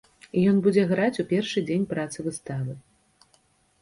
Ён 0.51 0.55
будзе 0.67 0.85
граць 0.93 1.19
у 1.23 1.27
першы 1.33 1.59
дзень 1.67 1.85
працы 1.93 2.17
выставы. 2.29 2.73